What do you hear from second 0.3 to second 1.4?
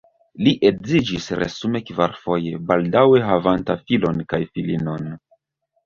Li edziĝis